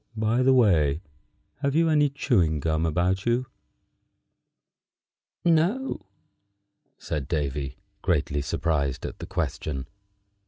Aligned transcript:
By 0.17 0.41
the 0.41 0.51
way, 0.55 1.03
have 1.59 1.75
you 1.75 1.87
any 1.87 2.09
chewing 2.09 2.59
gum 2.59 2.87
about 2.87 3.27
you?" 3.27 3.45
"No," 5.45 6.07
said 6.97 7.27
Davy, 7.27 7.77
greatly 8.01 8.41
surprised 8.41 9.05
at 9.05 9.19
the 9.19 9.27
question. 9.27 9.85